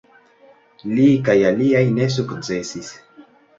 Li 0.93 1.05
kaj 1.27 1.35
aliaj 1.51 1.85
ne 1.99 2.09
sukcesis. 2.17 2.93